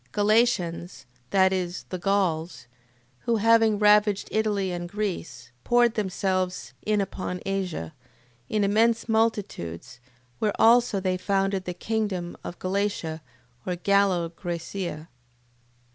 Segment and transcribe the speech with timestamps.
[0.13, 1.05] Galatians...
[1.29, 2.65] That is, the Gauls,
[3.19, 7.93] who having ravaged Italy and Greece, poured themselves in upon Asia,
[8.49, 9.99] in immense multitudes,
[10.39, 13.21] where also they founded the kingdom of Galatia
[13.63, 15.07] or Gallo Graecia.